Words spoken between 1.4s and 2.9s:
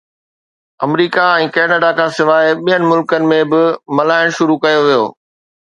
۽ Canada کانسواءِ ٻين